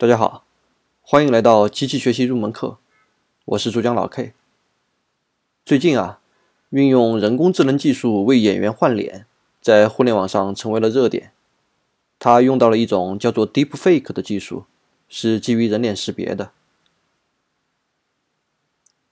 [0.00, 0.46] 大家好，
[1.02, 2.78] 欢迎来到机器学习入门课，
[3.44, 4.32] 我是主讲老 K。
[5.62, 6.20] 最近啊，
[6.70, 9.26] 运用人工智能技术为演员换脸，
[9.60, 11.32] 在互联网上成为了热点。
[12.18, 14.64] 它用到了一种叫做 Deepfake 的技术，
[15.06, 16.52] 是基于人脸识别的。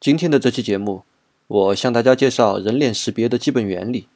[0.00, 1.02] 今天的这期节目，
[1.48, 4.09] 我向大家介绍人脸识别的基本原理，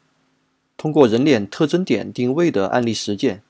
[0.78, 3.42] 通过人脸特征点定位的案例实践。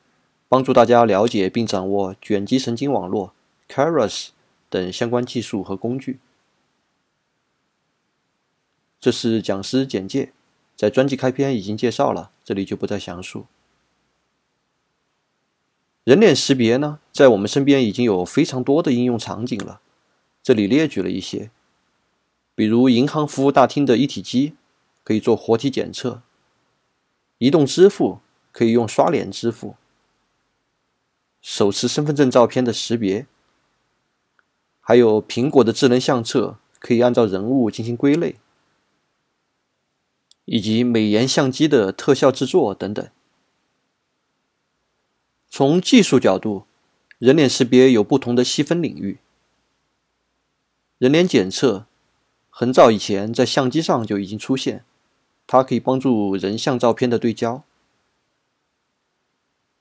[0.53, 3.33] 帮助大家了解并掌握卷积神经网络
[3.71, 4.29] （Keras）
[4.69, 6.21] 等相关技术和工具。
[9.01, 10.35] 这是讲师简介，
[10.77, 13.47] 在专辑开篇已经介绍了，这里就不再详述。
[16.05, 19.81] 人脸识别呢，在我们身边已经有非常多的应用场景了，
[20.43, 21.51] 这里列举了一些，
[22.55, 24.53] 比如银行服务大厅的一体机
[25.03, 26.21] 可以做活体检测，
[27.39, 28.19] 移动支付
[28.53, 29.77] 可以用刷脸支付。
[31.43, 33.27] 手持身份证照片的识别，
[34.81, 38.37] 还有苹果的智能相册可以按照人物进行归类，
[40.45, 43.07] 以及美颜相机的特效制作等等。
[45.51, 46.65] 从技术角度，
[47.19, 49.19] 人脸识别有不同的细分领域。
[50.99, 51.87] 人脸检测
[52.49, 54.85] 很早以前在相机上就已经出现，
[55.49, 57.65] 它可以帮助人像照片的对焦。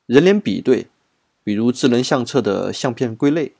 [0.07, 0.87] 人脸比对。
[1.43, 3.53] 比如智能相册的相片归类、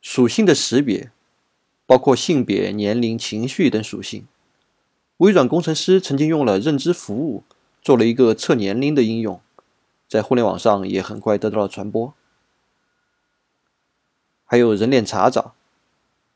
[0.00, 1.10] 属性的识别，
[1.86, 4.26] 包括性别、年龄、情绪等属性。
[5.18, 7.42] 微软工程师曾经用了认知服务
[7.80, 9.40] 做了一个测年龄的应用，
[10.08, 12.12] 在互联网上也很快得到了传播。
[14.44, 15.54] 还有人脸查找，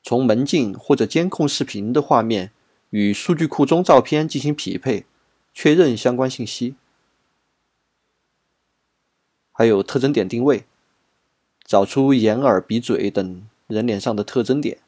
[0.03, 2.53] 从门禁或者监控视频的画面
[2.91, 5.05] 与数据库中照片进行匹配，
[5.53, 6.75] 确认相关信息。
[9.61, 10.65] 还有特征点定位，
[11.65, 14.79] 找出眼、耳、鼻、嘴等人脸上的特征点。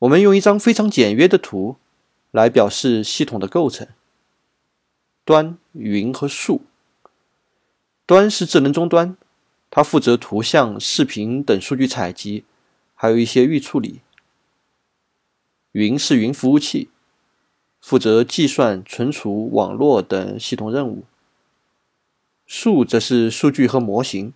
[0.00, 1.76] 我们用一张非常简约的图
[2.32, 3.86] 来表示系统的构成：
[5.24, 6.62] 端、云和数。
[8.04, 9.16] 端是智能终端，
[9.70, 12.42] 它负责图像、视频等数据采集，
[12.96, 14.00] 还有一些预处理。
[15.70, 16.88] 云是云服务器，
[17.80, 21.04] 负责计算、存储、网络等系统任务。
[22.48, 24.32] 数则是数据和模型，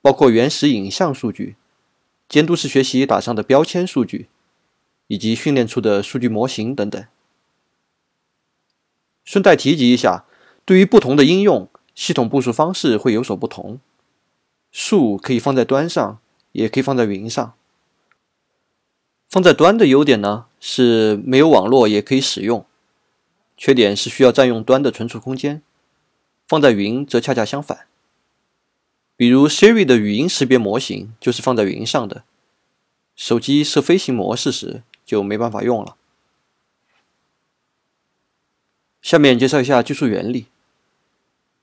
[0.00, 1.56] 包括原始影像数据、
[2.26, 4.28] 监督式学习打上的标签数据，
[5.08, 7.04] 以及训练出的数据模型等等。
[9.24, 10.24] 顺带提及一下，
[10.64, 13.78] 对于不同的应用，系统部署方式会有所不同。
[14.72, 16.18] 数可以放在端上，
[16.52, 17.54] 也可以放在云上。
[19.28, 22.62] 放在端的优点呢，是没有网络也可以使用；
[23.58, 25.62] 缺点是需要占用端的存储空间。
[26.48, 27.86] 放在云则恰恰相反，
[29.16, 32.24] 比如 Siri 的语音识别模型就是放在云上的，
[33.14, 35.98] 手机设飞行模式时就没办法用了。
[39.02, 40.46] 下面介绍一下技术原理。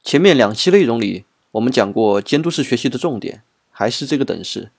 [0.03, 3.41] 前面两期内容里，我们讲过监督式学习的重点
[3.71, 4.69] 还是这个等式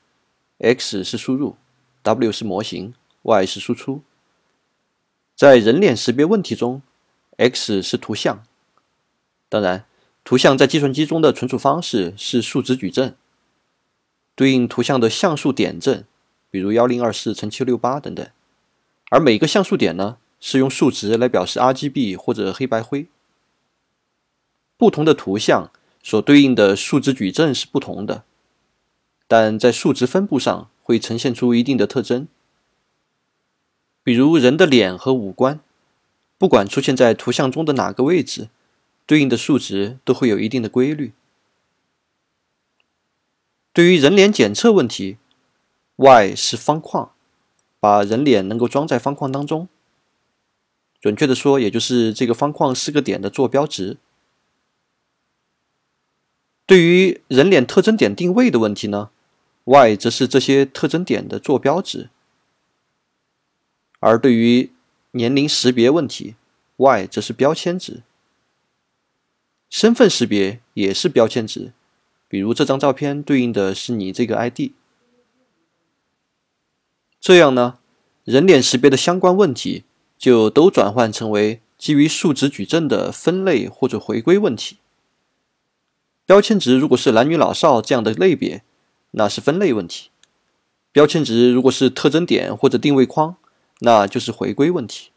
[0.59, 1.57] ：x 是输入
[2.03, 4.03] ，w 是模型，y 是输出。
[5.35, 6.81] 在人脸识别问题中
[7.39, 8.45] ，x 是图像，
[9.49, 9.85] 当然。
[10.27, 13.15] 图像在计算机中的存储方式是数值矩阵，
[14.35, 16.05] 对应图像的像素点阵，
[16.51, 18.29] 比如幺零二四乘七六八等等。
[19.09, 23.07] 而每个像素点呢，是用数值来表示 RGB 或者黑白灰。
[24.77, 25.71] 不同的图像
[26.03, 28.25] 所对应的数值矩阵是不同的，
[29.29, 32.27] 但在数值分布上会呈现出一定的特征。
[34.03, 35.61] 比如人的脸和五官，
[36.37, 38.49] 不管出现在图像中的哪个位置。
[39.07, 41.13] 对应的数值都会有一定的规律。
[43.73, 45.19] 对于人脸检测问题
[45.97, 47.13] ，Y 是方框，
[47.79, 49.69] 把人脸能够装在方框当中。
[51.01, 53.99] 准确的说，也就是这个方框四个点的坐标值。
[56.65, 59.11] 对于人脸特征点定位的问题呢
[59.65, 62.11] ，Y 则是这些特征点的坐标值。
[64.01, 64.73] 而对于
[65.13, 66.35] 年龄识别问题
[66.77, 68.03] ，Y 则是标签值。
[69.69, 71.73] 身份识别也是标签值，
[72.29, 74.73] 比如这张照片对应的是你这个 ID。
[77.21, 77.79] 这样呢，
[78.25, 79.85] 人脸识别的相关问题
[80.17, 84.77] 就都转换成为基于数值矩阵的分类或者回归问题。
[86.25, 88.63] 标签值如果是男女老少这样的类别，
[89.13, 90.11] 那是分类问题；
[90.93, 93.37] 标签值如果是特征点或者定位框，
[93.81, 95.11] 那就是回归问题。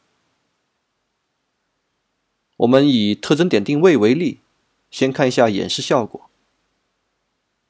[2.60, 4.40] 我们以特征点定位为例，
[4.92, 6.30] 先看一下演示效果。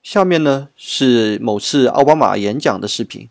[0.01, 3.29] 下面呢是某次奥巴马演讲的视频，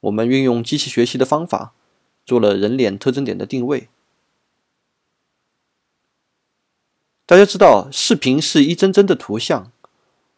[0.00, 1.74] 我们运用机器学习的方法
[2.24, 3.88] 做了人脸特征点的定位。
[7.26, 9.70] 大家知道，视频是一帧帧的图像，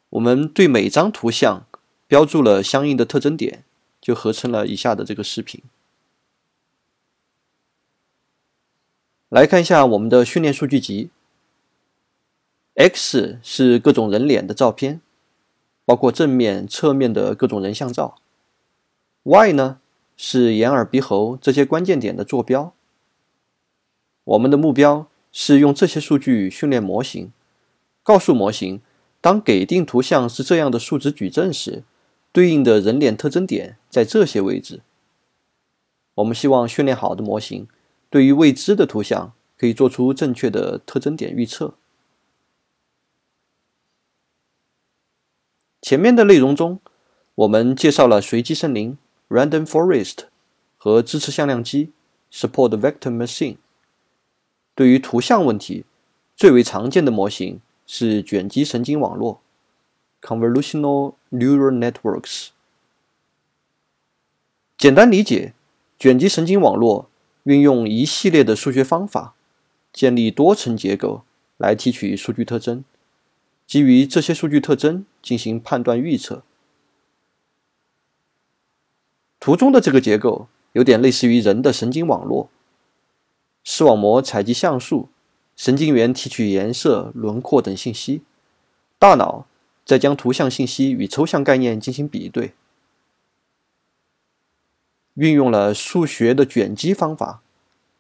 [0.09, 1.65] 我们对每张图像
[2.09, 3.63] 标注了相应的特征点，
[4.01, 5.63] 就合成了以下的这个视频。
[9.31, 11.09] 来看一下我们的训练数据集。
[12.75, 15.01] X 是各种人脸的照片，
[15.85, 18.17] 包括正面、侧面的各种人像照。
[19.23, 19.79] Y 呢
[20.17, 22.75] 是眼、耳、鼻、喉这些关键点的坐标。
[24.25, 27.31] 我们的目标是用这些数据训练模型，
[28.03, 28.81] 告诉模型，
[29.21, 31.85] 当给定图像是这样的数值矩阵时，
[32.33, 34.81] 对应的人脸特征点在这些位置。
[36.15, 37.69] 我们希望训练好的模型。
[38.11, 41.75] 对于未知的图像，可以做出正确的特征点预测。
[45.81, 46.81] 前面的内容中，
[47.37, 48.99] 我们介绍了随机森林
[49.29, 50.25] （Random Forest）
[50.77, 51.93] 和支持向量机
[52.33, 53.59] （Support Vector Machine）。
[54.75, 55.85] 对于图像问题，
[56.35, 59.41] 最为常见的模型是卷积神经网络
[60.21, 62.49] （Convolutional Neural Networks）。
[64.77, 65.55] 简单理解，
[65.99, 67.10] 卷积神经网络。
[67.45, 69.35] 运用一系列的数学方法，
[69.93, 71.23] 建立多层结构
[71.57, 72.85] 来提取数据特征，
[73.67, 76.43] 基于这些数据特征进行判断预测。
[79.39, 82.51] 图中的这个结构有点类似于人的神经网络，
[83.65, 85.09] 视网膜采集像素，
[85.57, 88.23] 神经元提取颜色、轮廓等信息，
[88.99, 89.47] 大脑
[89.87, 92.53] 再将图像信息与抽象概念进行比对。
[95.21, 97.43] 运用了数学的卷积方法，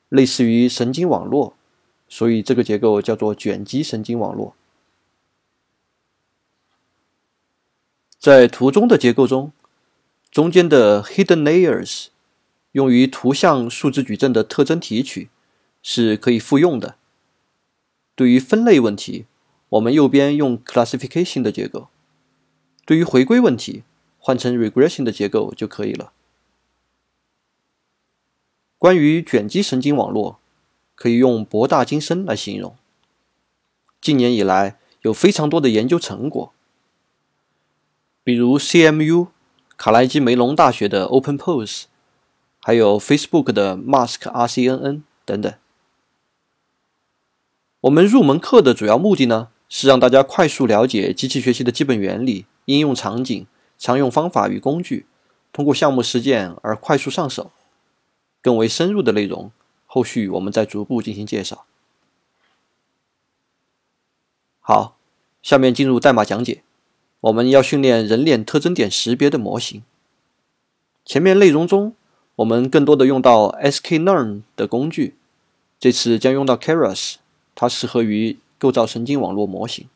[0.09, 1.53] 类似于神经网络，
[2.09, 4.57] 所以这个结构叫做卷积神经网络。
[8.19, 9.53] 在图中的结构中，
[10.31, 12.07] 中间的 hidden layers
[12.73, 15.29] 用于图像数字矩阵的特征提取
[15.83, 16.97] 是可以复用的。
[18.15, 19.27] 对于分类问题，
[19.69, 21.91] 我们右边用 classification 的结构；
[22.87, 23.83] 对于回归问题，
[24.19, 26.15] 换成 regression 的结构就可以了。
[28.81, 30.39] 关于卷积神经网络，
[30.95, 32.75] 可以用博大精深来形容。
[34.01, 36.51] 近年以来，有非常多的研究成果，
[38.25, 39.27] 比如 CMU
[39.77, 41.83] 卡耐基梅隆大学的 OpenPose，
[42.59, 45.53] 还有 Facebook 的 Mask RCNN 等等。
[47.83, 53.47] 我们入门课的主要目的呢，是让大家快速了解机器学习的基本原理、应用场景、
[53.79, 55.05] 常用方法与工具，
[55.53, 57.51] 通过项目实践而快速上手。
[58.43, 59.51] 更为深入的内容，
[59.87, 61.65] 后续我们再逐步进行介绍。
[64.61, 64.97] 好，
[65.43, 66.63] 下面进入代码讲解。
[67.21, 69.83] 我们要训练人脸特征点识别的模型。
[71.05, 71.95] 前面内容中，
[72.37, 75.17] 我们更多的用到 sklearn 的工具，
[75.79, 77.17] 这次将用到 Keras，
[77.55, 79.89] 它适合于构造神经网络模型。